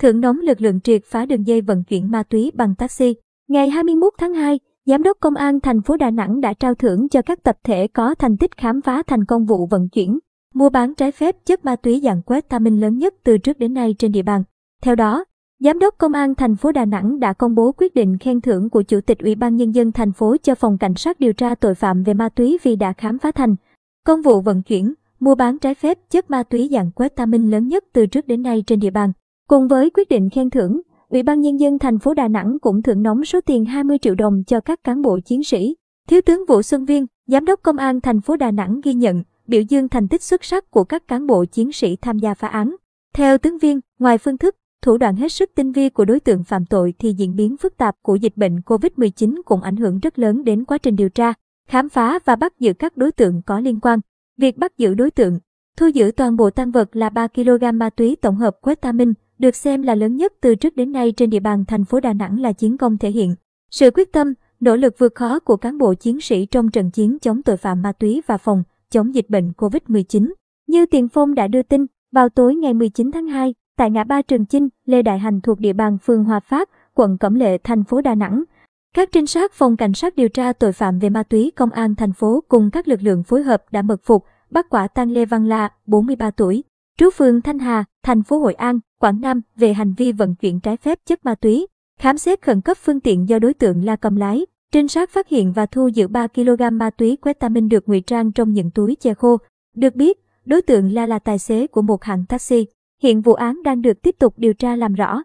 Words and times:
thượng 0.00 0.20
nóng 0.20 0.38
lực 0.40 0.60
lượng 0.60 0.80
triệt 0.80 1.04
phá 1.04 1.26
đường 1.26 1.46
dây 1.46 1.60
vận 1.60 1.84
chuyển 1.84 2.10
ma 2.10 2.22
túy 2.22 2.52
bằng 2.54 2.74
taxi. 2.74 3.14
Ngày 3.48 3.70
21 3.70 4.12
tháng 4.18 4.34
2, 4.34 4.58
Giám 4.86 5.02
đốc 5.02 5.16
Công 5.20 5.34
an 5.34 5.60
thành 5.60 5.82
phố 5.82 5.96
Đà 5.96 6.10
Nẵng 6.10 6.40
đã 6.40 6.52
trao 6.52 6.74
thưởng 6.74 7.08
cho 7.08 7.22
các 7.22 7.42
tập 7.42 7.56
thể 7.64 7.86
có 7.86 8.14
thành 8.14 8.36
tích 8.36 8.56
khám 8.56 8.82
phá 8.82 9.02
thành 9.06 9.24
công 9.24 9.46
vụ 9.46 9.66
vận 9.66 9.88
chuyển, 9.88 10.18
mua 10.54 10.70
bán 10.70 10.94
trái 10.94 11.12
phép 11.12 11.36
chất 11.46 11.64
ma 11.64 11.76
túy 11.76 12.00
dạng 12.04 12.22
quét 12.22 12.48
ta 12.48 12.58
minh 12.58 12.80
lớn 12.80 12.98
nhất 12.98 13.14
từ 13.24 13.38
trước 13.38 13.58
đến 13.58 13.74
nay 13.74 13.94
trên 13.98 14.12
địa 14.12 14.22
bàn. 14.22 14.42
Theo 14.82 14.94
đó, 14.94 15.24
Giám 15.60 15.78
đốc 15.78 15.94
Công 15.98 16.12
an 16.12 16.34
thành 16.34 16.56
phố 16.56 16.72
Đà 16.72 16.84
Nẵng 16.84 17.20
đã 17.20 17.32
công 17.32 17.54
bố 17.54 17.72
quyết 17.72 17.94
định 17.94 18.18
khen 18.18 18.40
thưởng 18.40 18.70
của 18.70 18.82
Chủ 18.82 19.00
tịch 19.00 19.18
Ủy 19.18 19.34
ban 19.34 19.56
Nhân 19.56 19.74
dân 19.74 19.92
thành 19.92 20.12
phố 20.12 20.36
cho 20.42 20.54
Phòng 20.54 20.78
Cảnh 20.78 20.94
sát 20.94 21.20
điều 21.20 21.32
tra 21.32 21.54
tội 21.54 21.74
phạm 21.74 22.02
về 22.02 22.14
ma 22.14 22.28
túy 22.28 22.58
vì 22.62 22.76
đã 22.76 22.92
khám 22.92 23.18
phá 23.18 23.30
thành 23.30 23.56
công 24.06 24.22
vụ 24.22 24.40
vận 24.40 24.62
chuyển, 24.62 24.94
mua 25.20 25.34
bán 25.34 25.58
trái 25.58 25.74
phép 25.74 25.98
chất 26.10 26.30
ma 26.30 26.42
túy 26.42 26.68
dạng 26.72 26.90
quét 26.90 27.16
ta 27.16 27.26
minh 27.26 27.50
lớn 27.50 27.68
nhất 27.68 27.84
từ 27.92 28.06
trước 28.06 28.26
đến 28.26 28.42
nay 28.42 28.64
trên 28.66 28.80
địa 28.80 28.90
bàn. 28.90 29.12
Cùng 29.50 29.68
với 29.68 29.90
quyết 29.90 30.08
định 30.08 30.30
khen 30.30 30.50
thưởng, 30.50 30.80
Ủy 31.08 31.22
ban 31.22 31.40
Nhân 31.40 31.60
dân 31.60 31.78
thành 31.78 31.98
phố 31.98 32.14
Đà 32.14 32.28
Nẵng 32.28 32.58
cũng 32.58 32.82
thưởng 32.82 33.02
nóng 33.02 33.24
số 33.24 33.40
tiền 33.40 33.64
20 33.64 33.98
triệu 33.98 34.14
đồng 34.14 34.42
cho 34.46 34.60
các 34.60 34.84
cán 34.84 35.02
bộ 35.02 35.18
chiến 35.24 35.44
sĩ. 35.44 35.76
Thiếu 36.08 36.20
tướng 36.20 36.44
Vũ 36.48 36.62
Xuân 36.62 36.84
Viên, 36.84 37.06
Giám 37.26 37.44
đốc 37.44 37.62
Công 37.62 37.76
an 37.76 38.00
thành 38.00 38.20
phố 38.20 38.36
Đà 38.36 38.50
Nẵng 38.50 38.80
ghi 38.84 38.94
nhận, 38.94 39.22
biểu 39.46 39.62
dương 39.62 39.88
thành 39.88 40.08
tích 40.08 40.22
xuất 40.22 40.44
sắc 40.44 40.70
của 40.70 40.84
các 40.84 41.08
cán 41.08 41.26
bộ 41.26 41.44
chiến 41.44 41.72
sĩ 41.72 41.96
tham 41.96 42.18
gia 42.18 42.34
phá 42.34 42.48
án. 42.48 42.76
Theo 43.14 43.38
tướng 43.38 43.58
Viên, 43.58 43.80
ngoài 43.98 44.18
phương 44.18 44.38
thức, 44.38 44.56
thủ 44.82 44.98
đoạn 44.98 45.16
hết 45.16 45.32
sức 45.32 45.50
tinh 45.54 45.72
vi 45.72 45.88
của 45.88 46.04
đối 46.04 46.20
tượng 46.20 46.44
phạm 46.44 46.66
tội 46.66 46.94
thì 46.98 47.12
diễn 47.12 47.36
biến 47.36 47.56
phức 47.56 47.76
tạp 47.76 47.96
của 48.02 48.14
dịch 48.16 48.36
bệnh 48.36 48.56
COVID-19 48.56 49.40
cũng 49.44 49.62
ảnh 49.62 49.76
hưởng 49.76 49.98
rất 49.98 50.18
lớn 50.18 50.44
đến 50.44 50.64
quá 50.64 50.78
trình 50.78 50.96
điều 50.96 51.08
tra, 51.08 51.32
khám 51.68 51.88
phá 51.88 52.18
và 52.24 52.36
bắt 52.36 52.58
giữ 52.58 52.72
các 52.72 52.96
đối 52.96 53.12
tượng 53.12 53.42
có 53.46 53.60
liên 53.60 53.80
quan. 53.80 54.00
Việc 54.38 54.58
bắt 54.58 54.78
giữ 54.78 54.94
đối 54.94 55.10
tượng, 55.10 55.38
thu 55.76 55.86
giữ 55.86 56.10
toàn 56.16 56.36
bộ 56.36 56.50
tăng 56.50 56.70
vật 56.70 56.96
là 56.96 57.08
3 57.08 57.28
kg 57.28 57.64
ma 57.74 57.90
túy 57.90 58.16
tổng 58.16 58.36
hợp 58.36 58.56
Quetamin, 58.60 59.12
được 59.40 59.56
xem 59.56 59.82
là 59.82 59.94
lớn 59.94 60.16
nhất 60.16 60.32
từ 60.40 60.54
trước 60.54 60.76
đến 60.76 60.92
nay 60.92 61.12
trên 61.12 61.30
địa 61.30 61.40
bàn 61.40 61.64
thành 61.64 61.84
phố 61.84 62.00
Đà 62.00 62.12
Nẵng 62.12 62.40
là 62.40 62.52
chiến 62.52 62.76
công 62.76 62.98
thể 62.98 63.10
hiện 63.10 63.34
sự 63.70 63.90
quyết 63.94 64.12
tâm, 64.12 64.34
nỗ 64.60 64.76
lực 64.76 64.94
vượt 64.98 65.14
khó 65.14 65.38
của 65.38 65.56
cán 65.56 65.78
bộ 65.78 65.94
chiến 65.94 66.20
sĩ 66.20 66.46
trong 66.46 66.70
trận 66.70 66.90
chiến 66.90 67.18
chống 67.18 67.42
tội 67.42 67.56
phạm 67.56 67.82
ma 67.82 67.92
túy 67.92 68.22
và 68.26 68.38
phòng 68.38 68.62
chống 68.90 69.14
dịch 69.14 69.30
bệnh 69.30 69.52
COVID-19. 69.56 70.32
Như 70.66 70.86
Tiền 70.86 71.08
Phong 71.08 71.34
đã 71.34 71.48
đưa 71.48 71.62
tin, 71.62 71.86
vào 72.12 72.28
tối 72.28 72.54
ngày 72.54 72.74
19 72.74 73.10
tháng 73.12 73.26
2, 73.26 73.54
tại 73.76 73.90
ngã 73.90 74.04
ba 74.04 74.22
Trường 74.22 74.46
Chinh, 74.46 74.68
Lê 74.86 75.02
Đại 75.02 75.18
Hành 75.18 75.40
thuộc 75.40 75.60
địa 75.60 75.72
bàn 75.72 75.98
phường 75.98 76.24
Hòa 76.24 76.40
Phát, 76.40 76.70
quận 76.94 77.18
Cẩm 77.18 77.34
Lệ, 77.34 77.58
thành 77.58 77.84
phố 77.84 78.00
Đà 78.00 78.14
Nẵng. 78.14 78.44
Các 78.94 79.08
trinh 79.12 79.26
sát 79.26 79.52
phòng 79.52 79.76
cảnh 79.76 79.94
sát 79.94 80.16
điều 80.16 80.28
tra 80.28 80.52
tội 80.52 80.72
phạm 80.72 80.98
về 80.98 81.10
ma 81.10 81.22
túy 81.22 81.52
công 81.56 81.70
an 81.70 81.94
thành 81.94 82.12
phố 82.12 82.44
cùng 82.48 82.70
các 82.70 82.88
lực 82.88 83.02
lượng 83.02 83.22
phối 83.22 83.42
hợp 83.42 83.64
đã 83.70 83.82
mật 83.82 84.00
phục, 84.04 84.24
bắt 84.50 84.66
quả 84.70 84.88
tang 84.88 85.10
Lê 85.10 85.24
Văn 85.24 85.48
La, 85.48 85.68
43 85.86 86.30
tuổi, 86.30 86.64
trú 87.00 87.10
phường 87.10 87.40
Thanh 87.40 87.58
Hà, 87.58 87.84
thành 88.02 88.22
phố 88.22 88.38
Hội 88.38 88.54
An, 88.54 88.78
Quảng 88.98 89.20
Nam 89.20 89.40
về 89.56 89.72
hành 89.72 89.94
vi 89.96 90.12
vận 90.12 90.34
chuyển 90.34 90.60
trái 90.60 90.76
phép 90.76 90.98
chất 91.06 91.24
ma 91.24 91.34
túy. 91.34 91.66
Khám 92.00 92.18
xét 92.18 92.42
khẩn 92.42 92.60
cấp 92.60 92.76
phương 92.76 93.00
tiện 93.00 93.28
do 93.28 93.38
đối 93.38 93.54
tượng 93.54 93.84
La 93.84 93.96
cầm 93.96 94.16
lái, 94.16 94.46
trinh 94.72 94.88
sát 94.88 95.10
phát 95.10 95.28
hiện 95.28 95.52
và 95.52 95.66
thu 95.66 95.88
giữ 95.88 96.08
3 96.08 96.26
kg 96.26 96.62
ma 96.72 96.90
túy 96.90 97.16
quetamin 97.16 97.68
được 97.68 97.88
ngụy 97.88 98.00
trang 98.00 98.32
trong 98.32 98.52
những 98.52 98.70
túi 98.70 98.94
che 98.94 99.14
khô. 99.14 99.36
Được 99.76 99.94
biết, 99.94 100.18
đối 100.44 100.62
tượng 100.62 100.92
La 100.92 101.06
là 101.06 101.18
tài 101.18 101.38
xế 101.38 101.66
của 101.66 101.82
một 101.82 102.04
hãng 102.04 102.24
taxi. 102.28 102.66
Hiện 103.02 103.20
vụ 103.20 103.34
án 103.34 103.62
đang 103.62 103.82
được 103.82 104.02
tiếp 104.02 104.16
tục 104.18 104.34
điều 104.36 104.54
tra 104.54 104.76
làm 104.76 104.94
rõ. 104.94 105.22